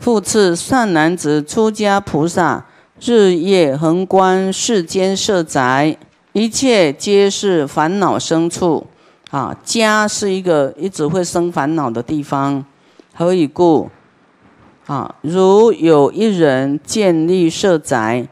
[0.00, 2.64] 复次，善男子出家菩萨，
[3.02, 5.94] 日夜恒观世间色宅，
[6.32, 8.86] 一切皆是烦恼生处。
[9.30, 12.64] 啊，家是一个一直会生烦恼的地方。
[13.14, 13.90] 何以故？
[14.86, 18.26] 啊，如有一人建立舍宅，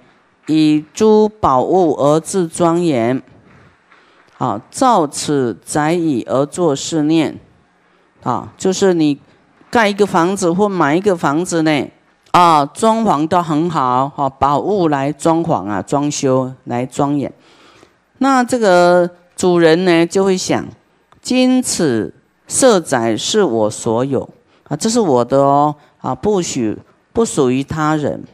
[0.46, 3.22] 以诸宝物而自庄严。
[4.38, 7.38] 啊，造此宅以而作是念。
[8.22, 9.20] 啊，就是你
[9.70, 11.88] 盖一个房子或买一个房子呢，
[12.30, 17.32] 啊，装潢都很好，哈，宝物来装潢啊，装修来庄严。
[18.18, 20.64] 那这个主人呢，就会想，
[21.20, 22.14] 今此
[22.46, 24.28] 色宅是我所有
[24.68, 26.78] 啊，这是我的哦，啊，不许
[27.12, 28.24] 不属于他人，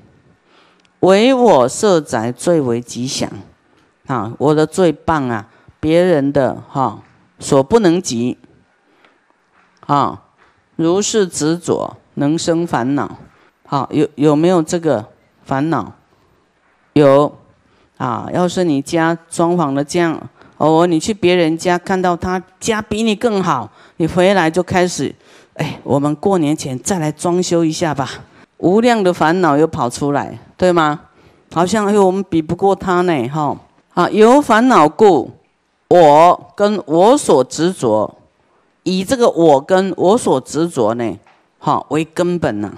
[1.00, 3.28] 唯我色宅最为吉祥，
[4.06, 5.48] 啊，我的最棒啊，
[5.80, 7.00] 别人的哈
[7.38, 8.38] 所不能及。
[9.86, 10.22] 啊，
[10.76, 13.18] 如是执着，能生烦恼。
[13.66, 15.04] 好，有有没有这个
[15.44, 15.92] 烦恼？
[16.92, 17.32] 有。
[17.96, 20.20] 啊，要是你家装潢的这样，
[20.56, 25.14] 哦，你去别人家看到他家比你更好，你回来就开始，
[25.54, 28.10] 哎，我们过年前再来装修一下吧。
[28.58, 31.02] 无量的烦恼又跑出来，对吗？
[31.52, 33.56] 好像哎，我们比不过他呢，哈。
[33.94, 35.30] 啊，有烦恼故，
[35.86, 38.12] 我跟我所执着。
[38.84, 41.18] 以这个我跟我所执着呢，
[41.58, 42.72] 哈为根本呢，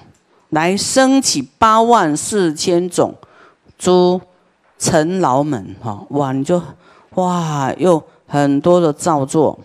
[0.48, 3.14] 来升起八万四千种
[3.76, 4.20] 诸
[4.78, 6.62] 尘劳门，哈哇你就
[7.14, 9.58] 哇又很多的造作，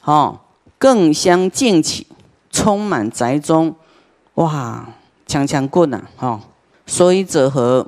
[0.00, 0.40] 哈
[0.78, 2.06] 更相敬起，
[2.50, 3.74] 充满宅中，
[4.34, 4.88] 哇
[5.26, 6.40] 强强棍呐，哈
[6.86, 7.86] 所以者何？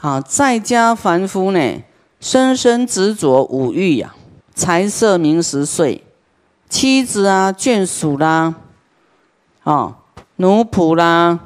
[0.00, 1.82] 啊在家凡夫呢，
[2.18, 4.14] 深深执着五欲呀，
[4.54, 6.04] 财色名食睡。
[6.70, 8.54] 妻子啊，眷属啦，
[9.64, 9.98] 啊，
[10.36, 11.40] 奴仆啦，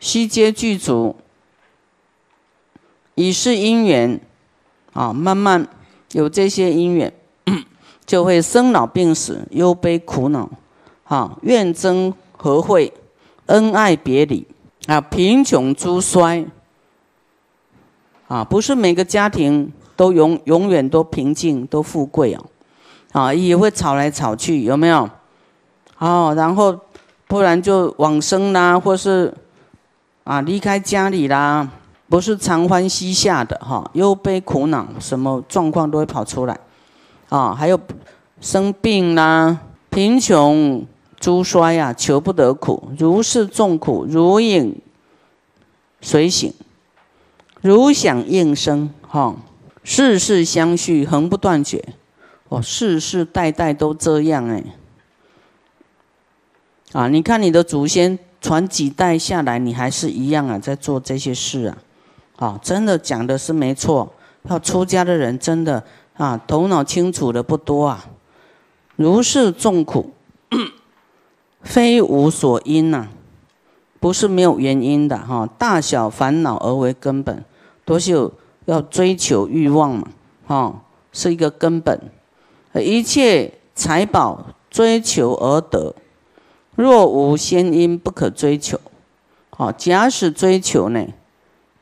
[0.00, 1.16] 悉皆具足，
[3.14, 4.18] 以是因缘，
[4.94, 5.68] 啊，慢慢
[6.12, 7.12] 有这些因缘，
[8.06, 10.48] 就会生老病死、忧悲苦恼，
[11.04, 12.92] 啊，怨憎和会、
[13.46, 14.46] 恩爱别离，
[14.86, 16.46] 啊，贫穷诸衰，
[18.28, 22.42] 啊，不是每个家庭都永永远都平静、都富贵啊。
[23.12, 25.08] 啊，也会吵来吵去，有没有？
[25.98, 26.78] 哦，然后
[27.26, 29.34] 不然就往生啦，或是
[30.24, 31.68] 啊离开家里啦，
[32.08, 36.58] 不是常欢膝下的哈，忧悲苦恼，什么状况都会跑出来。
[37.28, 37.78] 啊，还有
[38.40, 39.58] 生病啦，
[39.90, 40.86] 贫穷
[41.18, 44.80] 诸衰呀，求不得苦，如是众苦，如影
[46.00, 46.54] 随形，
[47.60, 49.36] 如响应声，哈，
[49.84, 51.84] 世世相续，恒不断绝。
[52.50, 54.64] 哦，世世代代都这样哎，
[56.92, 61.78] 啊，你看你的祖先传几代下来，你还是一样啊，在做这些事啊，
[62.36, 64.12] 啊，真的讲的是没错。
[64.48, 65.84] 要出家的人真的
[66.16, 68.06] 啊，头脑清楚的不多啊。
[68.96, 70.12] 如是众苦，
[71.62, 73.06] 非无所因呐，
[74.00, 75.46] 不是没有原因的哈。
[75.56, 77.44] 大小烦恼而为根本，
[77.84, 78.32] 都是有
[78.64, 80.08] 要追求欲望嘛，
[80.46, 82.00] 哈，是一个根本。
[82.74, 85.94] 一切财宝追求而得，
[86.76, 88.78] 若无先因，不可追求。
[89.50, 91.04] 好，假使追求呢？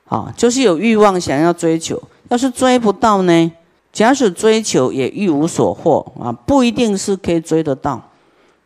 [0.04, 2.02] 好，就是有欲望想要追求。
[2.30, 3.52] 要是追不到呢？
[3.92, 8.10] 假使追求也一无所获啊，不一定是可以追得到。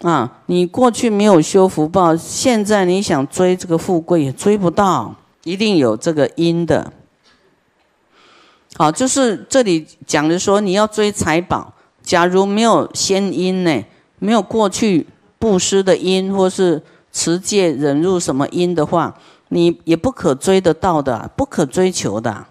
[0.03, 6.93] 啊，你过去没有修福报，现在你想追这个富贵也追不到，一定有这个因的。
[8.77, 11.73] 好，就是这里讲的说，你要追财宝。
[12.03, 13.83] 假如没有先因呢，
[14.19, 15.07] 没有过去
[15.39, 16.83] 布施的因，或是
[17.13, 19.17] 持戒忍辱什么因的话，
[19.49, 22.47] 你也不可追得到的，不可追求的。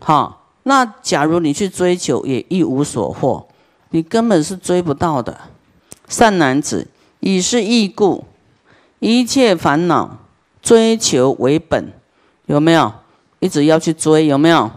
[0.00, 3.46] 好，那假如你去追求，也一无所获，
[3.90, 5.38] 你根本是追不到的。
[6.08, 6.88] 善男子，
[7.20, 8.24] 以是义故，
[8.98, 10.18] 一切烦恼
[10.60, 11.92] 追求为本，
[12.46, 12.92] 有没有？
[13.40, 14.70] 一直要去追，有没有？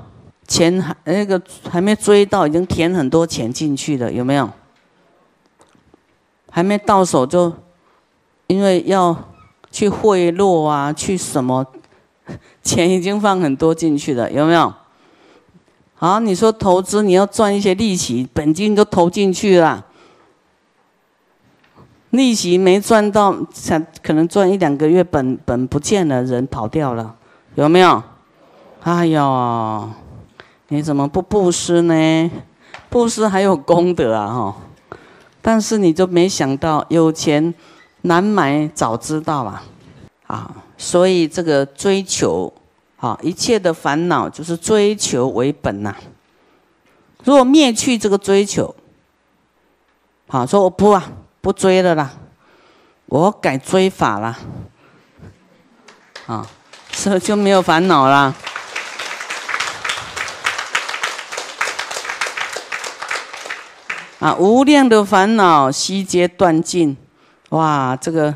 [0.47, 4.49] 钱还那个还没追到，已经填很多钱进去了，有没有？
[6.49, 7.51] 还没到手就，
[8.47, 9.15] 因为要
[9.71, 11.65] 去贿赂啊，去什么，
[12.63, 14.73] 钱已经放很多进去了，有没有？
[15.95, 19.85] 好，你说投资你要赚一些利息，本金都投进去了，
[22.11, 27.15] 利息没赚到，才可能赚一两个月，本本不见了，人跑掉了，
[27.55, 28.03] 有没有？
[28.83, 29.89] 哎呦！
[30.67, 32.31] 你怎么不布施呢？
[32.89, 34.27] 布施还有功德啊！
[34.27, 34.55] 哈，
[35.41, 37.53] 但是你就没想到有钱
[38.01, 39.63] 难买早知道啊！
[40.27, 42.51] 啊，所以这个追求，
[42.97, 45.95] 啊，一切的烦恼就是追求为本呐。
[47.23, 48.75] 如果灭去这个追求，
[50.27, 51.03] 好，说我不啊，
[51.41, 52.11] 不追了啦，
[53.07, 54.37] 我改追法了，
[56.25, 56.47] 啊，
[56.91, 58.33] 这就没有烦恼啦。
[64.19, 66.95] 啊，无量的烦恼悉皆断尽，
[67.49, 68.33] 哇，这个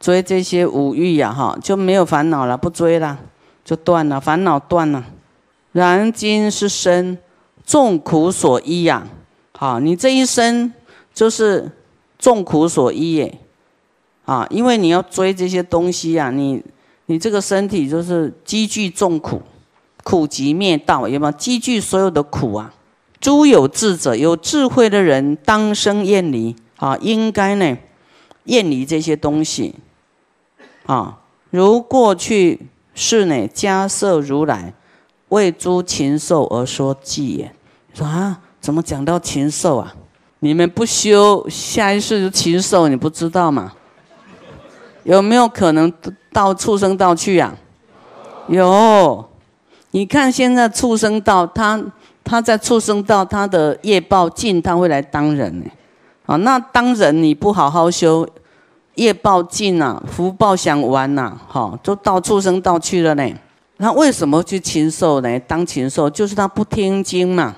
[0.00, 3.16] 追这些五欲呀，哈，就没有烦恼了，不追了，
[3.64, 5.04] 就断了，烦恼断了。
[5.72, 7.16] 然今是生
[7.64, 9.06] 众苦所依呀，
[9.56, 10.72] 好，你这一生
[11.14, 11.70] 就是
[12.18, 13.38] 众苦所依耶，
[14.24, 16.60] 啊，因为你要追这些东西呀，你
[17.06, 19.40] 你这个身体就是积聚众苦，
[20.02, 22.74] 苦集灭道，有没有积聚所有的苦啊？
[23.20, 26.96] 诸有智者，有智慧的人，当生厌离啊！
[27.02, 27.76] 应该呢，
[28.44, 29.74] 厌离这些东西
[30.86, 31.18] 啊。
[31.50, 34.72] 如过去世呢，迦摄如来
[35.28, 37.54] 为诸禽兽而说偈言：
[37.92, 39.94] 说啊，怎么讲到禽兽啊？
[40.38, 43.74] 你们不修，下一世就禽兽，你不知道吗？
[45.04, 45.92] 有没有可能
[46.32, 47.54] 到畜生道去呀？
[48.48, 49.28] 有，
[49.90, 51.84] 你看现在畜生道，他。
[52.30, 55.66] 他在畜生道，他的业报尽，他会来当人呢。
[56.26, 58.24] 啊，那当人你不好好修，
[58.94, 63.28] 业报尽啊，福报享完呐，哈，就到畜生道去了呢。
[63.78, 65.40] 那为什么去禽兽呢？
[65.40, 67.56] 当禽兽就是他不听经嘛，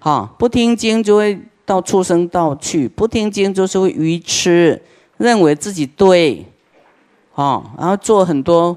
[0.00, 4.82] 哈，不听经就会到畜生道去，不听经就是会愚痴，
[5.18, 6.44] 认为自己对，
[7.36, 8.76] 哦，然后做很多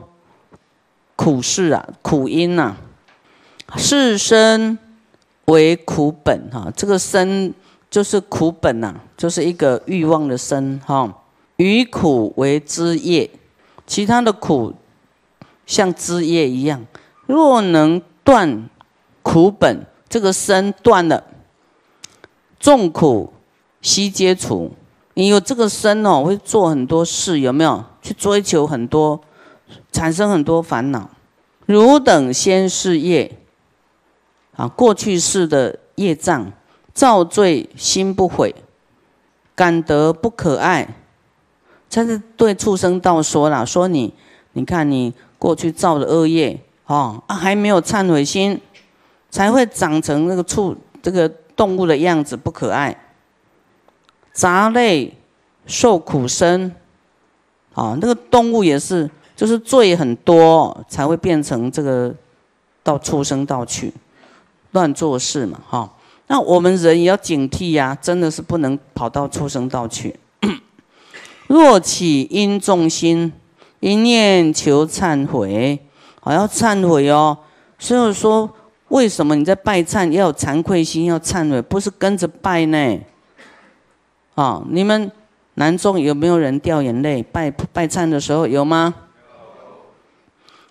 [1.16, 2.76] 苦事啊，苦因呐，
[3.76, 4.78] 是生。
[5.46, 7.54] 为苦本哈，这个生
[7.90, 11.18] 就是苦本呐，就是一个欲望的生哈。
[11.58, 13.30] 于苦为枝叶，
[13.86, 14.74] 其他的苦
[15.66, 16.86] 像枝叶一样。
[17.26, 18.70] 若能断
[19.22, 21.24] 苦本，这个生断了，
[22.60, 23.34] 众苦
[23.82, 24.72] 悉皆除。
[25.14, 27.84] 你有这个生哦，会做很多事，有没有？
[28.02, 29.22] 去追求很多，
[29.92, 31.10] 产生很多烦恼。
[31.66, 33.40] 汝等先是业。
[34.56, 36.52] 啊，过去世的业障
[36.94, 38.54] 造罪心不悔，
[39.56, 40.88] 感得不可爱。
[41.90, 44.14] 他是对畜生道说了，说你，
[44.54, 48.60] 你看你过去造的恶业，哦啊，还没有忏悔心，
[49.30, 52.98] 才会长成那个畜这个动物的样子，不可爱。
[54.32, 55.14] 杂类
[55.66, 56.74] 受苦生，
[57.74, 62.14] 啊，那个动物也是，就是罪很多，才会变成这个
[62.84, 63.94] 到畜生道去。
[64.72, 65.90] 乱做事嘛，哈，
[66.28, 70.18] 那我们人也要警惕呀，真的是不能跑到畜生道去。
[71.48, 73.34] 若起因重心，
[73.82, 75.80] 一念求忏悔，
[76.22, 77.38] 好要忏悔哦。
[77.78, 78.50] 所以说，
[78.88, 83.00] 为什么你在拜忏要有惭愧心，要忏悔，不是跟着拜呢？
[84.36, 85.12] 啊，你们
[85.56, 88.94] 南中有没有人掉眼泪拜拜忏的时候有吗？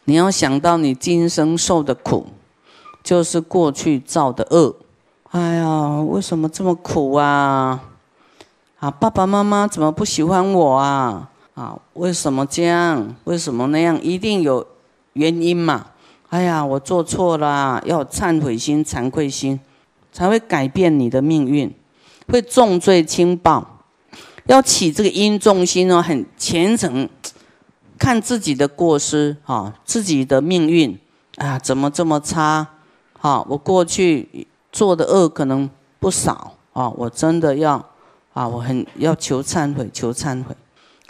[0.05, 2.26] 你要想到你今生受的苦。
[3.02, 4.76] 就是过去造的恶，
[5.31, 7.81] 哎呀，为什么这么苦啊？
[8.79, 11.31] 啊，爸爸妈妈怎么不喜欢我啊？
[11.55, 13.14] 啊，为什么这样？
[13.25, 14.00] 为什么那样？
[14.02, 14.67] 一定有
[15.14, 15.87] 原因嘛？
[16.28, 19.59] 哎呀，我做错了，要忏悔心、惭愧心，
[20.12, 21.75] 才会改变你的命运，
[22.28, 23.78] 会重罪轻报。
[24.47, 27.09] 要起这个因重心哦，很虔诚，
[27.99, 30.99] 看自己的过失啊，自己的命运
[31.37, 32.66] 啊，怎么这么差？
[33.23, 37.75] 好，我过去做的恶可能不少啊，我真的要
[38.33, 40.57] 啊，我很要求忏悔，求忏悔。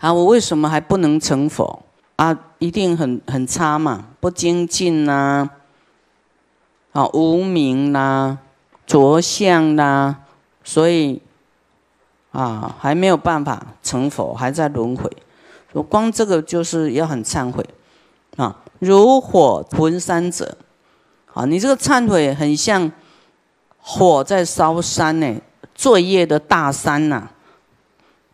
[0.01, 1.85] 啊，我为什么还不能成佛
[2.17, 2.37] 啊？
[2.59, 5.49] 一定很很差嘛，不精进呐，
[6.91, 8.39] 啊，无名呐，
[8.89, 10.17] 着相呐，
[10.65, 11.23] 所以
[12.33, 15.09] 啊，还没有办法成佛，还在轮回。
[15.75, 17.65] 我光这个就是要很忏悔
[18.37, 20.59] 啊，如火焚山者。
[21.33, 22.91] 啊，你这个忏悔很像
[23.79, 25.37] 火在烧山呢，
[25.75, 27.29] 罪业的大山呐。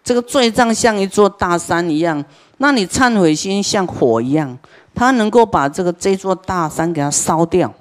[0.03, 2.25] 这个罪障像一座大山一样，
[2.59, 4.57] 那你忏悔心像火一样，
[4.95, 7.75] 它能够把这个这座大山给它烧掉。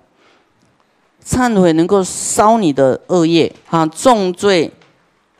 [1.23, 4.71] 忏悔能够烧你的恶业啊，重罪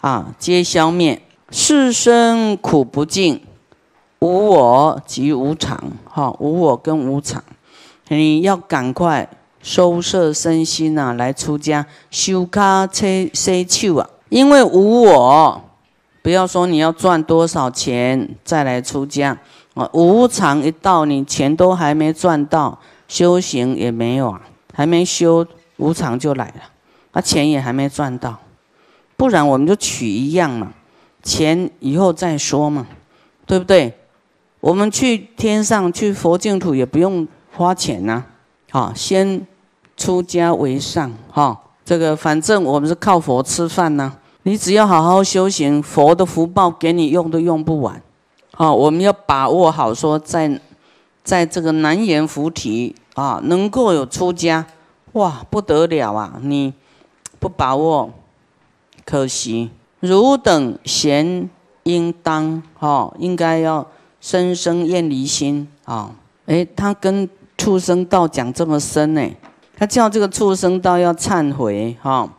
[0.02, 3.44] 啊皆消灭，世生苦不尽，
[4.20, 5.92] 无我即无常。
[6.06, 7.44] 哈，无我跟无常，
[8.08, 9.28] 你要赶快。
[9.66, 14.08] 收摄身心呐，来出家修卡车塞丘啊！
[14.30, 15.60] 因为无我，
[16.22, 19.36] 不要说你要赚多少钱再来出家，
[19.74, 24.42] 啊，无常一到，你钱都还没赚到，修行也没有啊，
[24.72, 25.44] 还没修，
[25.78, 26.62] 无常就来了，
[27.14, 28.38] 啊，钱也还没赚到，
[29.18, 30.74] 不然我们就取一样嘛，
[31.24, 32.86] 钱以后再说嘛，
[33.48, 33.98] 对不对？
[34.60, 38.24] 我们去天上去佛净土也不用花钱呐，
[38.70, 39.48] 好，先
[39.98, 41.62] 出家为上，哈。
[41.84, 44.12] 这个反正我们是靠佛吃饭呢，
[44.42, 48.02] 你只要好好修行，佛的福报给你用都用不完，
[48.54, 50.60] 啊，我们要把握好，说在
[51.24, 54.66] 在这个难言菩提啊，能够有出家，
[55.14, 56.40] 哇，不得了啊！
[56.42, 56.74] 你
[57.40, 58.12] 不把握，
[59.06, 59.70] 可惜。
[60.00, 61.50] 汝等贤
[61.84, 63.88] 应当，哈，应该要
[64.20, 66.12] 生生厌离心啊！
[66.48, 69.22] 诶，他跟畜生道讲这么深呢。
[69.78, 72.30] 他叫这个畜生道要忏悔哈，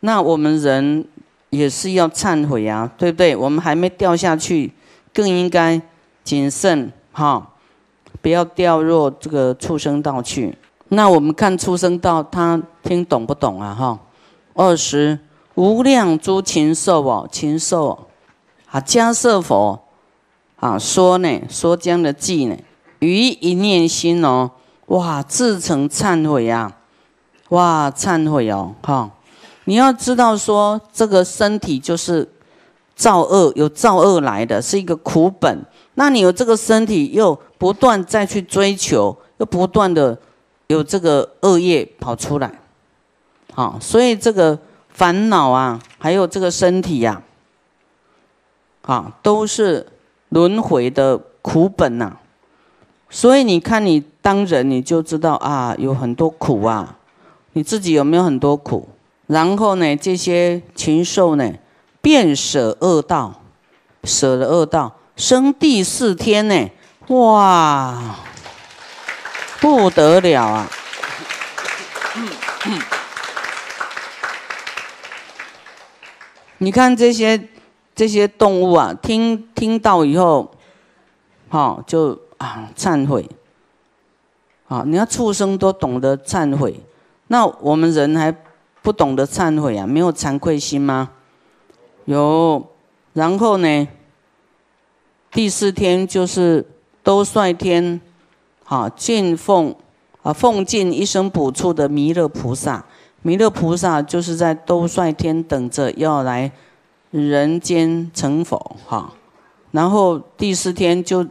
[0.00, 1.06] 那我们人
[1.50, 3.36] 也是要忏悔啊，对不对？
[3.36, 4.72] 我们还没掉下去，
[5.14, 5.80] 更应该
[6.24, 7.52] 谨慎哈，
[8.20, 10.56] 不要掉入这个畜生道去。
[10.88, 13.72] 那我们看畜生道，他听懂不懂啊？
[13.72, 13.98] 哈，
[14.54, 15.20] 二十
[15.54, 18.08] 无量诸禽兽哦，禽兽
[18.70, 19.78] 啊，迦舍佛
[20.56, 22.56] 啊说呢，说将的计呢，
[22.98, 24.50] 于一念心哦。
[24.90, 26.72] 哇，自成忏悔呀！
[27.50, 29.10] 哇，忏悔哦，哈！
[29.64, 32.28] 你要知道说，这个身体就是
[32.96, 35.64] 造恶，有造恶来的，是一个苦本。
[35.94, 40.18] 那你有这个身体，又不断再去追求，又不断的
[40.66, 42.50] 有这个恶业跑出来，
[43.54, 47.22] 好，所以这个烦恼啊，还有这个身体呀，
[48.82, 49.86] 啊，都是
[50.30, 52.16] 轮回的苦本呐。
[53.08, 56.96] 所以你看，你当人你就知道啊，有很多苦啊。
[57.52, 58.88] 你自己有没有很多苦？
[59.26, 61.52] 然后呢，这些禽兽呢，
[62.00, 63.42] 便舍恶道，
[64.04, 66.70] 舍了恶道，生第四天呢，
[67.08, 68.16] 哇，
[69.60, 70.70] 不得了啊！
[76.58, 77.48] 你看这些
[77.94, 80.52] 这些动物啊，听听到以后，
[81.48, 82.18] 好就。
[82.40, 83.28] 啊，忏悔！
[84.70, 86.78] 啊，你要畜生都懂得忏悔，
[87.26, 88.32] 那我们人还
[88.82, 89.84] 不懂得忏悔啊？
[89.84, 91.10] 没有惭愧心吗？
[92.04, 92.64] 有。
[93.12, 93.88] 然后呢，
[95.32, 96.64] 第四天就是
[97.02, 98.00] 兜率天，
[98.62, 99.74] 好敬奉
[100.22, 102.84] 啊，奉敬一生补处的弥勒菩萨。
[103.22, 106.52] 弥勒菩萨就是在兜率天等着要来
[107.10, 109.12] 人间成佛哈。
[109.72, 111.26] 然后第四天就。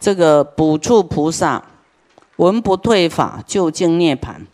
[0.00, 1.64] 这个补处菩萨
[2.36, 4.46] 文不退法，就竟涅盘。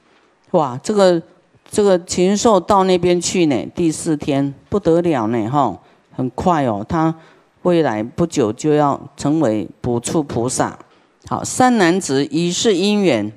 [0.50, 1.22] 哇，这个
[1.70, 3.66] 这个禽兽到那边去呢？
[3.75, 5.78] 第四天不得了呢，哈，
[6.12, 7.14] 很快哦，他
[7.62, 10.78] 未来不久就要成为补处菩萨。
[11.26, 13.32] 好，三男子以是因缘，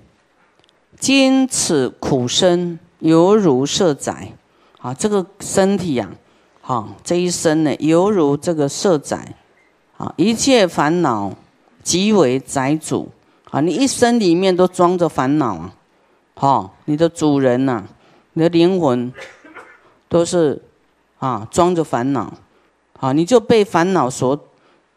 [0.99, 4.33] 今此苦身犹如色宅。
[4.79, 6.09] 啊，这个身体呀，
[6.61, 9.35] 好，这一生呢，犹如这个色宅。
[9.97, 11.33] 啊，一切烦恼。
[11.83, 13.09] 即为宅主
[13.53, 13.61] 啊！
[13.61, 15.75] 你一生里面都装着烦恼啊！
[16.33, 17.83] 好，你的主人呐，
[18.33, 19.13] 你的灵魂
[20.09, 20.59] 都是
[21.19, 22.33] 啊，装着烦恼
[22.99, 23.13] 啊！
[23.13, 24.47] 你就被烦恼所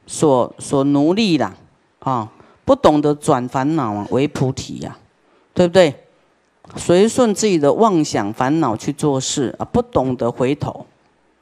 [0.06, 1.54] 所所奴隶了
[1.98, 2.32] 啊！
[2.64, 4.96] 不懂得转烦恼啊为菩提呀，
[5.52, 6.06] 对不对？
[6.76, 10.86] 随顺自己的妄想烦恼去做事啊，不懂得回头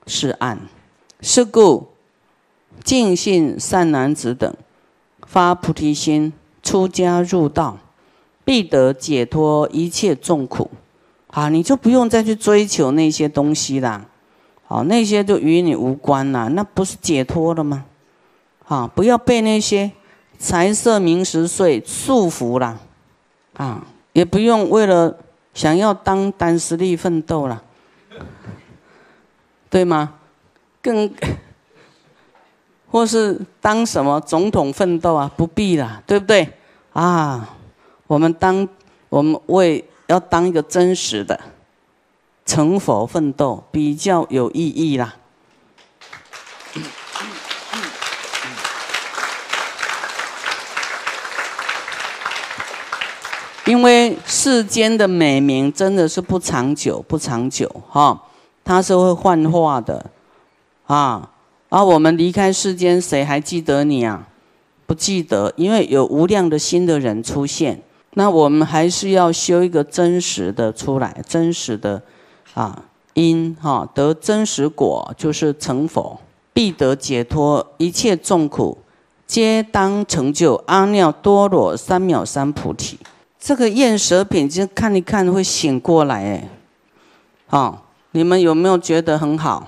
[0.08, 0.58] 是岸。
[1.20, 1.86] 是故
[2.82, 4.52] 尽信善男子等。
[5.26, 6.32] 发菩提心，
[6.64, 7.78] 出家入道，
[8.44, 10.70] 必得解脱一切众苦。
[11.28, 14.06] 好，你就不用再去追求那些东西啦。
[14.66, 17.84] 好，那些就与你无关啦，那不是解脱了吗？
[18.64, 19.92] 好，不要被那些
[20.38, 22.80] 财色名食睡束缚了。
[23.52, 25.18] 啊，也不用为了
[25.52, 27.62] 想要当单实力奋斗了，
[29.68, 30.14] 对吗？
[30.80, 31.12] 更。
[32.94, 35.28] 或是当什么总统奋斗啊？
[35.36, 36.48] 不必啦，对不对？
[36.92, 37.56] 啊，
[38.06, 38.68] 我们当
[39.08, 41.40] 我们为要当一个真实的
[42.46, 45.12] 成佛奋斗，比较有意义啦。
[53.66, 58.22] 因为世间的美名真的是不长久，不长久哈，
[58.62, 60.12] 它是会幻化的
[60.86, 61.30] 啊。
[61.74, 64.28] 而我们离开世间，谁还记得你啊？
[64.86, 67.82] 不记得，因为有无量的新的人出现。
[68.12, 72.00] 那我们还是要修一个真实的出来，真实的
[72.54, 76.20] 啊因哈得真实果，就是成佛，
[76.52, 78.78] 必得解脱一切众苦，
[79.26, 83.00] 皆当成就阿耨多罗三藐三菩提。
[83.40, 86.48] 这个厌舍品，就看一看会醒过来哎。
[87.48, 89.66] 好，你们有没有觉得很好？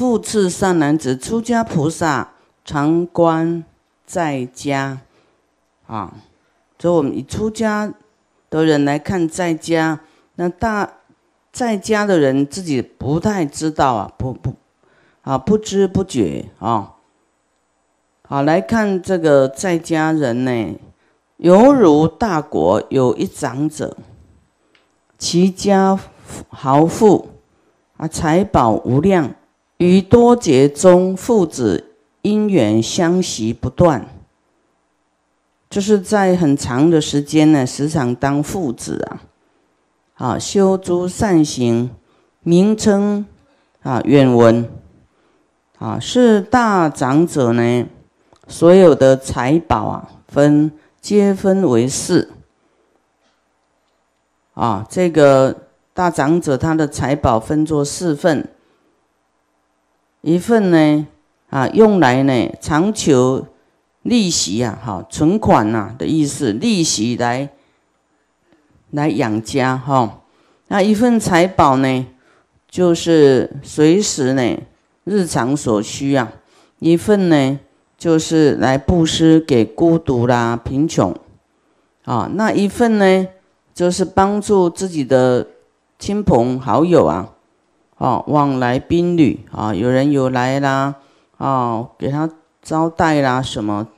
[0.00, 2.30] 复次，善男子，出家菩萨
[2.64, 3.62] 常观
[4.06, 5.02] 在家。
[5.86, 6.14] 啊，
[6.78, 7.92] 所以我们以出家
[8.48, 10.00] 的人来看，在家
[10.36, 10.90] 那大
[11.52, 14.54] 在家的人自己不太知道啊，不不
[15.20, 16.94] 啊，不知不觉啊。
[18.26, 20.78] 好，来看这个在家人呢，
[21.36, 23.94] 犹如大国有一长者，
[25.18, 26.00] 其家
[26.48, 27.28] 豪富
[27.98, 29.34] 啊，财宝无量，
[29.80, 34.06] 与多劫中父子因缘相习不断，
[35.70, 39.22] 就是在很长的时间呢，时常当父子啊，
[40.16, 41.88] 啊，修诸善行，
[42.42, 43.24] 名称
[43.80, 44.68] 啊，远闻
[45.78, 47.86] 啊，是大长者呢。
[48.48, 50.70] 所有的财宝啊，分
[51.00, 52.28] 皆分为四。
[54.52, 55.56] 啊，这个
[55.94, 58.46] 大长者他的财宝分作四份，
[60.22, 61.06] 一份呢，
[61.48, 63.46] 啊，用来呢长求
[64.02, 67.50] 利息啊，哈，存款呐的意思，利息来
[68.90, 70.20] 来养家哈。
[70.68, 72.06] 那一份财宝呢，
[72.68, 74.58] 就是随时呢
[75.04, 76.32] 日常所需啊，
[76.78, 77.58] 一份呢。
[78.00, 81.14] 就是来布施给孤独啦、贫穷，
[82.06, 83.26] 啊，那一份呢，
[83.74, 85.46] 就是帮助自己的
[85.98, 87.34] 亲朋好友啊，
[88.00, 90.94] 哦，往来宾旅啊，有人有来啦，
[91.36, 92.30] 哦，给他
[92.62, 93.88] 招待啦，什么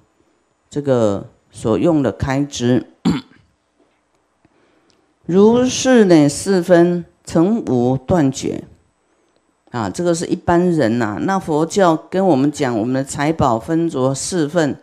[0.69, 2.85] 这个所用的开支，
[5.25, 8.65] 如是呢，四分曾无断绝。
[9.71, 11.19] 啊，这个是一般人呐。
[11.21, 14.77] 那佛教跟我们讲，我们的财宝分着四份，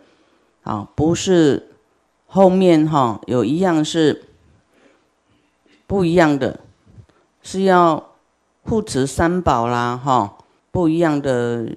[0.62, 1.68] 啊，不是
[2.26, 4.24] 后面哈有一样是
[5.86, 6.60] 不一样的，
[7.42, 8.09] 是要
[8.62, 10.38] 护持三宝啦，哈，
[10.70, 11.76] 不一样的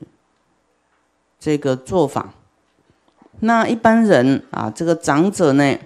[1.40, 2.34] 这个做法。
[3.40, 5.78] 那一般人啊，这个长者呢，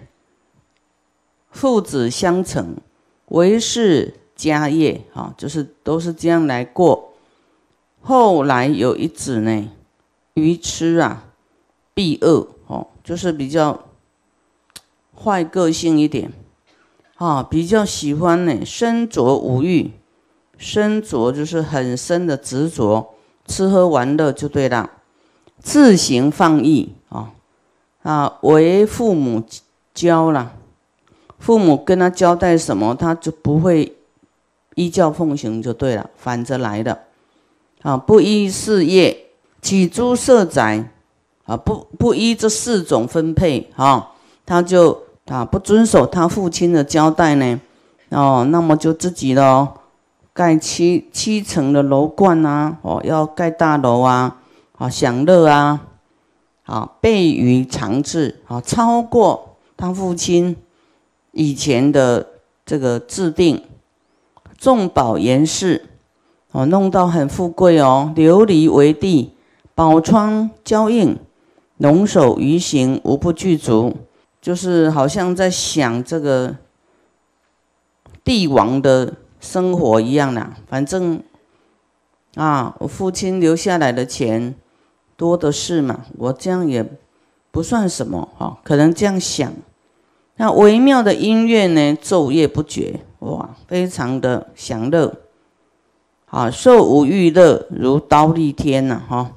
[1.49, 2.75] 父子相承，
[3.27, 7.13] 为是家业，啊，就是都是这样来过。
[8.01, 9.69] 后来有一子呢，
[10.35, 11.23] 愚痴啊，
[11.93, 13.85] 避恶哦，就是比较
[15.15, 16.31] 坏个性一点，
[17.15, 19.91] 啊，比较喜欢呢身着五欲，
[20.57, 23.13] 身着就是很深的执着，
[23.45, 24.89] 吃喝玩乐就对了，
[25.61, 27.31] 自行放逸啊
[28.03, 29.43] 啊，为父母
[29.93, 30.53] 教了，
[31.39, 33.95] 父母跟他交代什么，他就不会
[34.75, 37.03] 依教奉行就对了，反着来的。
[37.83, 39.27] 啊，不依事业，
[39.61, 40.89] 起诸色宅，
[41.45, 44.13] 啊，不不依这四种分配，哈，
[44.45, 47.61] 他就啊不遵守他父亲的交代呢，
[48.09, 49.67] 哦，那么就自己喽，
[50.37, 54.37] 盖七七层的楼观啊，哦，要盖大楼啊，
[54.77, 55.87] 啊，享乐啊，
[56.65, 60.55] 啊，倍于长治，啊，超过他父亲
[61.31, 62.27] 以前的
[62.63, 63.63] 这个制定，
[64.59, 65.87] 重宝严饰。
[66.51, 69.33] 哦，弄到很富贵哦，琉璃为地，
[69.73, 71.17] 宝窗交映，
[71.77, 73.97] 龙首鱼形，无不具足，
[74.39, 76.55] 就是好像在想这个
[78.23, 79.13] 帝王的
[79.47, 80.57] 生活一样啦。
[80.67, 81.23] 反正
[82.35, 84.53] 啊，我父亲留下来的钱
[85.15, 86.85] 多的是嘛，我这样也
[87.51, 89.51] 不算什么哈，可能这样想。
[90.35, 95.15] 那微妙的音乐呢，昼夜不绝，哇，非常的享乐。
[96.25, 99.31] 啊，受无欲乐，如刀立天呐，哈，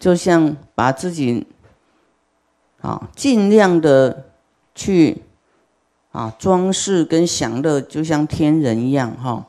[0.00, 1.46] 就像把自己
[2.80, 4.24] 啊尽量的
[4.74, 5.22] 去
[6.12, 9.46] 啊装饰跟享乐，就像天人一样，哈。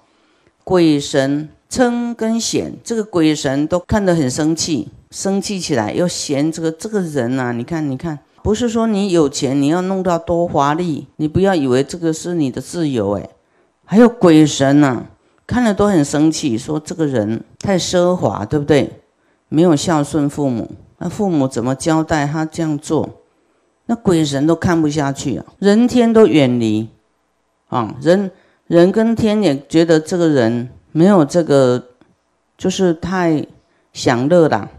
[0.64, 13.30] 鬼神嗔跟嫌，这个鬼神都看得很生气，生气起来又嫌这个这个人呐，你看，你看，不是说你有钱你要弄到多华丽，你不要以为这个是你的自由，哎，
[13.86, 15.06] 还有鬼神呐。
[15.46, 19.02] 看了都很生气，说这个人太奢华，对不对？
[19.50, 23.10] 没有孝顺父母，那父母怎么交代他这样做？
[23.86, 26.90] 那鬼神都看不下去啊，人天都远离
[27.68, 28.32] 啊，人
[28.68, 31.84] 人跟天也觉得这个人没有这个，
[32.58, 33.46] 就是太
[33.92, 34.70] 享乐了，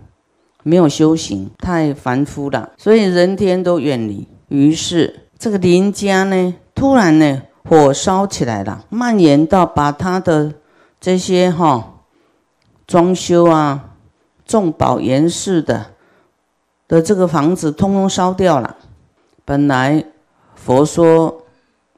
[0.62, 4.26] 没有修行，太凡夫了，所以人天都远离。
[4.48, 7.42] 于是这个林家呢，突然呢。
[7.66, 10.52] 火烧起来了，蔓延到把他的
[11.00, 11.94] 这些哈
[12.86, 13.94] 装修啊、
[14.44, 15.86] 重宝严饰的
[16.86, 18.76] 的这个房子，通通烧掉了。
[19.46, 20.06] 本来
[20.54, 21.44] 佛说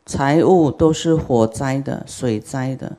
[0.05, 2.97] 财物都是火灾的、水灾的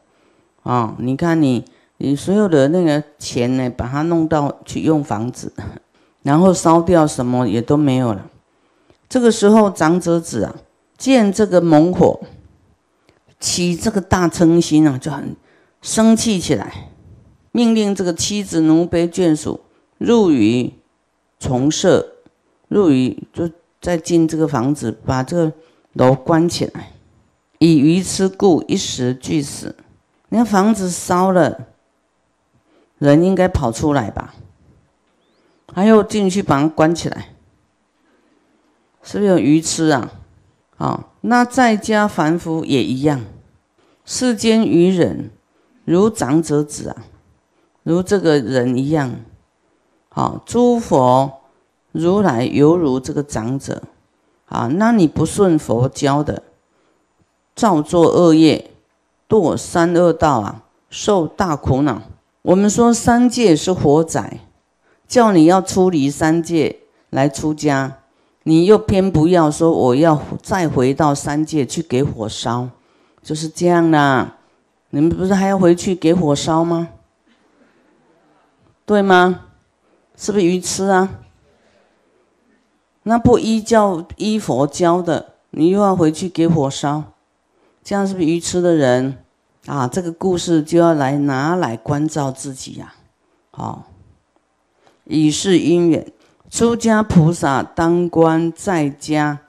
[0.63, 0.95] 啊！
[0.99, 1.65] 你看你
[1.97, 5.51] 你所有的那个钱呢，把它弄到去用房子，
[6.23, 8.29] 然后烧掉，什么也都没有了。
[9.09, 10.55] 这个时候，长者子啊，
[10.97, 12.21] 见这个猛火，
[13.41, 15.35] 起这个大嗔心啊，就很
[15.81, 16.91] 生气起来，
[17.51, 19.59] 命令这个妻子、奴婢、眷属
[19.97, 20.71] 入于
[21.37, 22.13] 重舍，
[22.69, 23.49] 入于就。
[23.87, 25.53] 再进这个房子，把这个
[25.93, 26.91] 楼关起来，
[27.59, 29.77] 以愚痴故，一时俱死。
[30.27, 31.67] 你看房子烧了，
[32.97, 34.35] 人应该跑出来吧？
[35.73, 37.29] 还要进去把它关起来，
[39.01, 40.11] 是不是有愚痴啊？
[40.75, 43.21] 啊，那在家凡夫也一样，
[44.03, 45.31] 世间愚人
[45.85, 47.05] 如长者子啊，
[47.83, 49.15] 如这个人一样，
[50.09, 51.36] 好，诸佛。
[51.99, 53.81] 如来犹如这个长者，
[54.45, 56.43] 啊，那你不顺佛教的，
[57.55, 58.71] 造作恶业，
[59.27, 62.01] 堕三恶道啊，受大苦恼。
[62.43, 64.39] 我们说三界是火宅，
[65.07, 66.79] 叫你要出离三界
[67.09, 67.97] 来出家，
[68.43, 72.69] 你又偏不要说我要再回到三界去给火烧，
[73.21, 74.35] 就是这样啦。
[74.91, 76.87] 你们不是还要回去给火烧吗？
[78.85, 79.41] 对吗？
[80.15, 81.09] 是不是愚痴啊？
[83.07, 87.01] 那不依教依佛教的，你又要回去给火烧，
[87.81, 89.19] 这样是不是愚痴的人
[89.65, 89.87] 啊？
[89.87, 92.95] 这个故事就要来拿来关照自己呀。
[93.51, 93.85] 好，
[95.05, 96.11] 以是因缘，
[96.49, 99.39] 出家菩萨当观在家，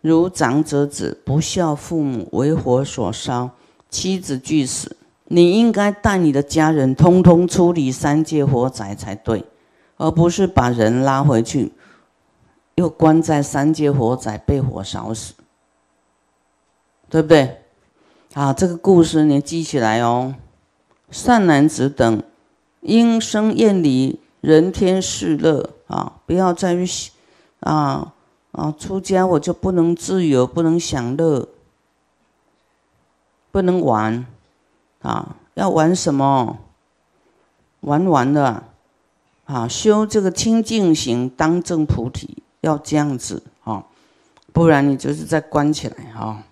[0.00, 3.50] 如长者子不孝父母，为火所烧，
[3.88, 4.96] 妻子俱死。
[5.26, 9.44] 你应该带你的家人通通出离三界火宅才对，
[9.98, 11.72] 而不是把人拉回去。
[12.76, 15.34] 又关在三界火宅，被火烧死，
[17.08, 17.62] 对不对？
[18.34, 20.34] 啊，这个故事你记起来哦。
[21.10, 22.22] 善男子等，
[22.80, 26.20] 应生厌离人天世乐啊！
[26.26, 27.12] 不要再去
[27.60, 28.12] 啊
[28.50, 28.74] 啊！
[28.76, 31.48] 出家我就不能自由，不能享乐，
[33.52, 34.26] 不能玩
[35.02, 35.36] 啊！
[35.54, 36.58] 要玩什么？
[37.80, 38.64] 玩完了
[39.44, 39.68] 啊！
[39.68, 42.42] 修这个清净行，当证菩提。
[42.64, 43.84] 要这样子啊，
[44.52, 46.42] 不然你就是在关起来啊。